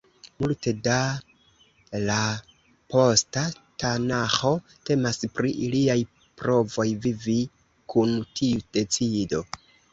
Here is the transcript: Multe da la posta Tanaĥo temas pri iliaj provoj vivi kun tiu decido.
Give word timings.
Multe 0.43 0.71
da 0.85 0.95
la 2.05 2.15
posta 2.95 3.43
Tanaĥo 3.85 4.55
temas 4.91 5.23
pri 5.37 5.53
iliaj 5.69 5.99
provoj 6.43 6.89
vivi 7.07 7.39
kun 7.97 8.21
tiu 8.41 8.69
decido. 8.81 9.49